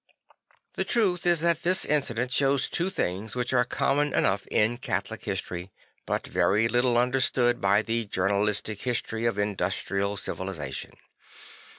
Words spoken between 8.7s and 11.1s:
history of industrial civilisa tion.